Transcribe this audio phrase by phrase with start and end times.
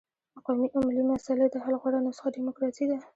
[0.33, 2.97] د قومي او ملي مسلې د حل غوره نسخه ډیموکراسي ده.